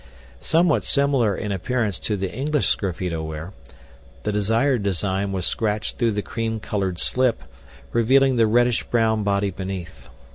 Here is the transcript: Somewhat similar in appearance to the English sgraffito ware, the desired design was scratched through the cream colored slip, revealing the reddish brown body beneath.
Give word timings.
Somewhat 0.39 0.83
similar 0.83 1.37
in 1.37 1.51
appearance 1.51 1.99
to 1.99 2.17
the 2.17 2.33
English 2.33 2.67
sgraffito 2.75 3.23
ware, 3.23 3.53
the 4.23 4.31
desired 4.31 4.81
design 4.81 5.31
was 5.31 5.45
scratched 5.45 5.99
through 5.99 6.13
the 6.13 6.23
cream 6.23 6.59
colored 6.59 6.97
slip, 6.97 7.43
revealing 7.91 8.35
the 8.35 8.47
reddish 8.47 8.83
brown 8.85 9.21
body 9.23 9.51
beneath. 9.51 10.09